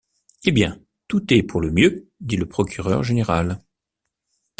[0.43, 3.59] Hé bien, tout est pour le mieux, dit le procureur général.